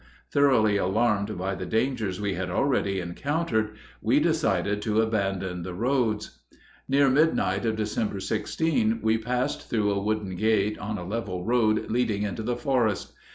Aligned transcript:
Thoroughly 0.31 0.77
alarmed 0.77 1.37
by 1.37 1.53
the 1.53 1.67
dangers 1.67 2.19
we 2.19 2.33
had 2.33 2.49
already 2.49 2.99
encountered, 2.99 3.75
we 4.01 4.19
decided 4.19 4.81
to 4.81 4.99
abandon 4.99 5.61
the 5.61 5.75
roads. 5.75 6.39
Near 6.89 7.07
midnight 7.07 7.67
of 7.67 7.75
December 7.75 8.19
16 8.19 9.01
we 9.03 9.19
passed 9.19 9.69
through 9.69 9.91
a 9.91 10.01
wooden 10.01 10.35
gate 10.37 10.79
on 10.79 10.97
a 10.97 11.05
level 11.05 11.45
road 11.45 11.91
leading 11.91 12.23
into 12.23 12.41
the 12.41 12.57
forest. 12.57 13.13